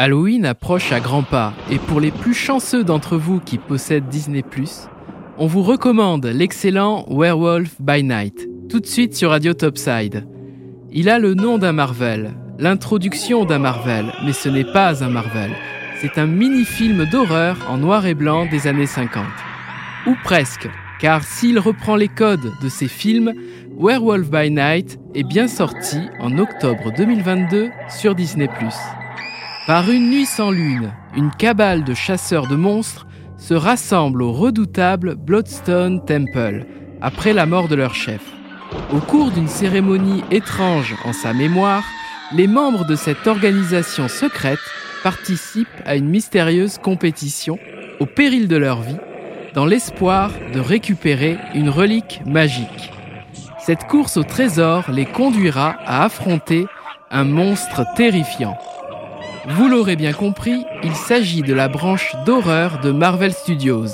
Halloween 0.00 0.46
approche 0.46 0.92
à 0.92 1.00
grands 1.00 1.24
pas 1.24 1.52
et 1.72 1.78
pour 1.80 1.98
les 1.98 2.12
plus 2.12 2.32
chanceux 2.32 2.84
d'entre 2.84 3.16
vous 3.16 3.40
qui 3.40 3.58
possèdent 3.58 4.06
Disney⁇ 4.06 4.44
on 5.38 5.46
vous 5.46 5.64
recommande 5.64 6.26
l'excellent 6.26 7.04
Werewolf 7.08 7.80
by 7.80 8.04
Night, 8.04 8.48
tout 8.68 8.78
de 8.78 8.86
suite 8.86 9.16
sur 9.16 9.30
Radio 9.30 9.54
Topside. 9.54 10.24
Il 10.92 11.08
a 11.08 11.18
le 11.18 11.34
nom 11.34 11.58
d'un 11.58 11.72
Marvel, 11.72 12.34
l'introduction 12.60 13.44
d'un 13.44 13.58
Marvel, 13.58 14.12
mais 14.24 14.32
ce 14.32 14.48
n'est 14.48 14.72
pas 14.72 15.02
un 15.02 15.08
Marvel. 15.08 15.50
C'est 16.00 16.16
un 16.16 16.26
mini-film 16.26 17.04
d'horreur 17.06 17.56
en 17.68 17.78
noir 17.78 18.06
et 18.06 18.14
blanc 18.14 18.46
des 18.46 18.68
années 18.68 18.86
50. 18.86 19.24
Ou 20.06 20.14
presque, 20.22 20.68
car 21.00 21.24
s'il 21.24 21.58
reprend 21.58 21.96
les 21.96 22.08
codes 22.08 22.52
de 22.62 22.68
ces 22.68 22.88
films, 22.88 23.32
Werewolf 23.76 24.30
by 24.30 24.48
Night 24.50 25.00
est 25.16 25.26
bien 25.26 25.48
sorti 25.48 25.98
en 26.20 26.38
octobre 26.38 26.92
2022 26.96 27.70
sur 27.88 28.14
Disney⁇ 28.14 28.46
par 29.68 29.90
une 29.90 30.08
nuit 30.08 30.24
sans 30.24 30.50
lune, 30.50 30.94
une 31.14 31.30
cabale 31.30 31.84
de 31.84 31.92
chasseurs 31.92 32.46
de 32.46 32.56
monstres 32.56 33.06
se 33.36 33.52
rassemble 33.52 34.22
au 34.22 34.32
redoutable 34.32 35.14
Bloodstone 35.14 36.02
Temple 36.06 36.64
après 37.02 37.34
la 37.34 37.44
mort 37.44 37.68
de 37.68 37.74
leur 37.74 37.94
chef. 37.94 38.22
Au 38.94 39.00
cours 39.00 39.30
d'une 39.30 39.46
cérémonie 39.46 40.24
étrange 40.30 40.96
en 41.04 41.12
sa 41.12 41.34
mémoire, 41.34 41.84
les 42.32 42.46
membres 42.46 42.86
de 42.86 42.96
cette 42.96 43.26
organisation 43.26 44.08
secrète 44.08 44.58
participent 45.02 45.68
à 45.84 45.96
une 45.96 46.08
mystérieuse 46.08 46.78
compétition 46.78 47.58
au 48.00 48.06
péril 48.06 48.48
de 48.48 48.56
leur 48.56 48.80
vie 48.80 48.96
dans 49.52 49.66
l'espoir 49.66 50.30
de 50.54 50.60
récupérer 50.60 51.36
une 51.54 51.68
relique 51.68 52.22
magique. 52.24 52.90
Cette 53.60 53.86
course 53.86 54.16
au 54.16 54.22
trésor 54.22 54.90
les 54.90 55.04
conduira 55.04 55.76
à 55.84 56.04
affronter 56.04 56.64
un 57.10 57.24
monstre 57.24 57.84
terrifiant. 57.96 58.56
Vous 59.50 59.66
l'aurez 59.66 59.96
bien 59.96 60.12
compris, 60.12 60.62
il 60.82 60.94
s'agit 60.94 61.40
de 61.40 61.54
la 61.54 61.68
branche 61.68 62.14
d'horreur 62.26 62.80
de 62.80 62.90
Marvel 62.90 63.32
Studios. 63.32 63.86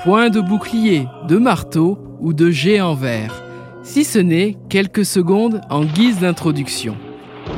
Point 0.00 0.28
de 0.28 0.40
bouclier, 0.40 1.06
de 1.26 1.38
marteau 1.38 1.98
ou 2.20 2.34
de 2.34 2.50
géant 2.50 2.92
vert, 2.92 3.42
si 3.82 4.04
ce 4.04 4.18
n'est 4.18 4.58
quelques 4.68 5.06
secondes 5.06 5.62
en 5.70 5.84
guise 5.84 6.18
d'introduction, 6.20 6.94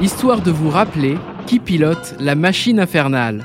histoire 0.01 0.43
de 0.43 0.53
vous 0.53 0.71
rappeler 0.71 1.17
qui 1.47 1.59
pilote 1.59 2.15
la 2.21 2.37
machine 2.37 2.79
infernale. 2.79 3.45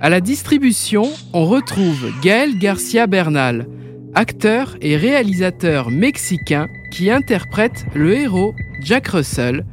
À 0.00 0.10
la 0.10 0.20
distribution, 0.20 1.04
on 1.32 1.44
retrouve 1.44 2.10
Gaël 2.22 2.58
Garcia 2.58 3.06
Bernal, 3.06 3.68
acteur 4.16 4.76
et 4.80 4.96
réalisateur 4.96 5.90
mexicain 5.90 6.66
qui 6.90 7.08
interprète 7.08 7.86
le 7.94 8.14
héros 8.14 8.52
Jack 8.82 9.06
Russell, 9.08 9.64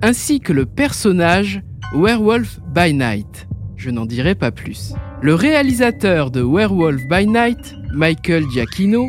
ainsi 0.00 0.40
que 0.40 0.54
le 0.54 0.64
personnage 0.64 1.62
Werewolf 1.92 2.60
by 2.72 2.94
Night. 2.94 3.48
Je 3.76 3.90
n'en 3.90 4.06
dirai 4.06 4.36
pas 4.36 4.52
plus. 4.52 4.92
Le 5.22 5.34
réalisateur 5.34 6.30
de 6.30 6.40
Werewolf 6.40 7.02
by 7.08 7.26
Night, 7.26 7.74
Michael 7.92 8.44
Giacchino, 8.48 9.08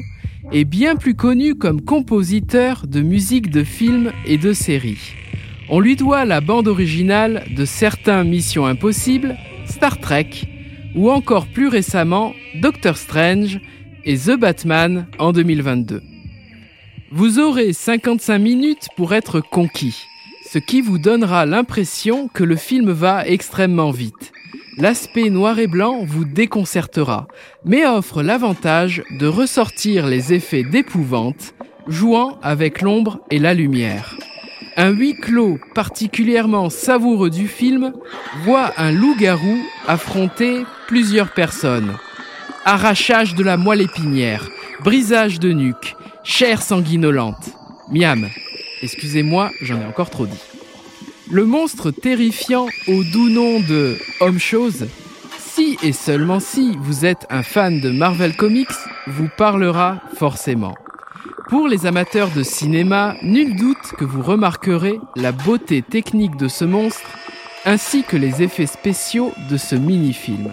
est 0.51 0.65
bien 0.65 0.95
plus 0.95 1.13
connu 1.13 1.53
comme 1.53 1.81
compositeur 1.81 2.87
de 2.87 3.01
musique 3.01 3.51
de 3.51 3.63
films 3.63 4.11
et 4.25 4.39
de 4.39 4.51
séries. 4.51 5.13
On 5.69 5.79
lui 5.79 5.95
doit 5.95 6.25
la 6.25 6.41
bande 6.41 6.67
originale 6.67 7.45
de 7.55 7.65
certains 7.65 8.23
Missions 8.23 8.65
Impossibles, 8.65 9.37
Star 9.67 9.99
Trek, 9.99 10.29
ou 10.95 11.11
encore 11.11 11.45
plus 11.45 11.67
récemment 11.67 12.33
Doctor 12.61 12.97
Strange 12.97 13.59
et 14.05 14.17
The 14.17 14.39
Batman 14.39 15.05
en 15.19 15.33
2022. 15.33 16.01
Vous 17.11 17.37
aurez 17.37 17.73
55 17.73 18.39
minutes 18.39 18.87
pour 18.97 19.13
être 19.13 19.39
conquis 19.39 20.07
ce 20.51 20.59
qui 20.59 20.81
vous 20.81 20.97
donnera 20.97 21.45
l'impression 21.45 22.27
que 22.27 22.43
le 22.43 22.57
film 22.57 22.91
va 22.91 23.25
extrêmement 23.25 23.91
vite. 23.91 24.33
L'aspect 24.77 25.29
noir 25.29 25.59
et 25.59 25.67
blanc 25.67 26.03
vous 26.03 26.25
déconcertera, 26.25 27.27
mais 27.63 27.85
offre 27.85 28.21
l'avantage 28.21 29.01
de 29.11 29.27
ressortir 29.27 30.07
les 30.07 30.33
effets 30.33 30.63
d'épouvante, 30.63 31.53
jouant 31.87 32.37
avec 32.41 32.81
l'ombre 32.81 33.21
et 33.29 33.39
la 33.39 33.53
lumière. 33.53 34.17
Un 34.75 34.89
huis 34.89 35.15
clos 35.15 35.57
particulièrement 35.73 36.69
savoureux 36.69 37.29
du 37.29 37.47
film 37.47 37.93
voit 38.43 38.73
un 38.77 38.91
loup-garou 38.91 39.57
affronter 39.87 40.65
plusieurs 40.87 41.31
personnes. 41.31 41.95
Arrachage 42.65 43.35
de 43.35 43.43
la 43.43 43.55
moelle 43.55 43.81
épinière, 43.81 44.49
brisage 44.83 45.39
de 45.39 45.53
nuque, 45.53 45.95
chair 46.25 46.61
sanguinolente. 46.61 47.51
Miam, 47.89 48.27
Excusez-moi, 48.81 49.51
j'en 49.61 49.79
ai 49.79 49.85
encore 49.85 50.09
trop 50.09 50.25
dit. 50.25 50.41
Le 51.29 51.45
monstre 51.45 51.91
terrifiant 51.91 52.67
au 52.87 53.03
doux 53.03 53.29
nom 53.29 53.59
de 53.59 53.97
Homme-Chose, 54.19 54.87
si 55.37 55.77
et 55.83 55.93
seulement 55.93 56.39
si 56.39 56.77
vous 56.81 57.05
êtes 57.05 57.25
un 57.29 57.43
fan 57.43 57.79
de 57.79 57.89
Marvel 57.91 58.35
Comics, 58.35 58.67
vous 59.07 59.29
parlera 59.37 60.01
forcément. 60.15 60.75
Pour 61.49 61.67
les 61.67 61.85
amateurs 61.85 62.31
de 62.31 62.43
cinéma, 62.43 63.15
nul 63.21 63.55
doute 63.55 63.93
que 63.97 64.05
vous 64.05 64.21
remarquerez 64.21 64.99
la 65.15 65.31
beauté 65.31 65.81
technique 65.81 66.37
de 66.37 66.47
ce 66.47 66.65
monstre 66.65 67.09
ainsi 67.65 68.03
que 68.03 68.17
les 68.17 68.41
effets 68.41 68.65
spéciaux 68.65 69.31
de 69.49 69.57
ce 69.57 69.75
mini-film. 69.75 70.51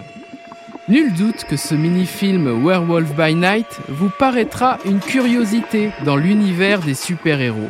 Nul 0.87 1.13
doute 1.13 1.45
que 1.49 1.57
ce 1.57 1.75
mini-film 1.75 2.65
Werewolf 2.65 3.15
by 3.15 3.35
Night 3.35 3.79
vous 3.87 4.09
paraîtra 4.09 4.77
une 4.85 4.99
curiosité 4.99 5.91
dans 6.03 6.15
l'univers 6.15 6.79
des 6.81 6.95
super-héros. 6.95 7.69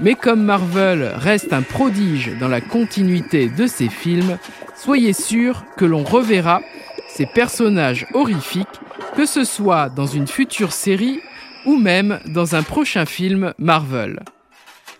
Mais 0.00 0.14
comme 0.14 0.42
Marvel 0.42 1.12
reste 1.16 1.52
un 1.52 1.62
prodige 1.62 2.32
dans 2.40 2.48
la 2.48 2.60
continuité 2.60 3.48
de 3.48 3.66
ses 3.66 3.88
films, 3.88 4.38
soyez 4.76 5.12
sûr 5.12 5.64
que 5.76 5.84
l'on 5.84 6.04
reverra 6.04 6.60
ces 7.08 7.26
personnages 7.26 8.06
horrifiques, 8.12 8.80
que 9.16 9.24
ce 9.24 9.44
soit 9.44 9.88
dans 9.88 10.06
une 10.06 10.26
future 10.26 10.72
série 10.72 11.20
ou 11.64 11.76
même 11.76 12.18
dans 12.26 12.56
un 12.56 12.62
prochain 12.62 13.06
film 13.06 13.54
Marvel. 13.58 14.20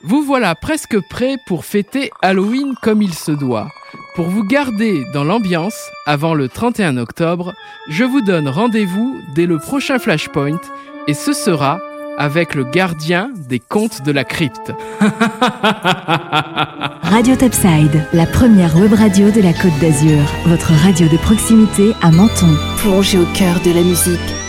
Vous 0.02 0.22
voilà 0.22 0.54
presque 0.54 0.98
prêt 1.08 1.36
pour 1.46 1.64
fêter 1.64 2.10
Halloween 2.22 2.74
comme 2.82 3.02
il 3.02 3.14
se 3.14 3.32
doit. 3.32 3.70
Pour 4.14 4.28
vous 4.28 4.44
garder 4.44 5.04
dans 5.12 5.24
l'ambiance 5.24 5.90
avant 6.06 6.34
le 6.34 6.48
31 6.48 6.98
octobre, 6.98 7.54
je 7.88 8.04
vous 8.04 8.20
donne 8.20 8.48
rendez-vous 8.48 9.18
dès 9.34 9.46
le 9.46 9.58
prochain 9.58 9.98
Flashpoint 9.98 10.60
et 11.08 11.14
ce 11.14 11.32
sera 11.32 11.80
avec 12.18 12.54
le 12.54 12.64
gardien 12.64 13.30
des 13.48 13.60
contes 13.60 14.02
de 14.02 14.12
la 14.12 14.24
crypte. 14.24 14.72
radio 17.02 17.36
Topside, 17.36 18.06
la 18.12 18.26
première 18.26 18.76
web 18.76 18.92
radio 18.92 19.30
de 19.30 19.40
la 19.40 19.52
Côte 19.52 19.78
d'Azur, 19.80 20.22
votre 20.46 20.72
radio 20.84 21.06
de 21.08 21.16
proximité 21.18 21.92
à 22.02 22.10
Menton. 22.10 22.54
Plongez 22.78 23.18
au 23.18 23.26
cœur 23.34 23.60
de 23.64 23.72
la 23.72 23.82
musique 23.82 24.43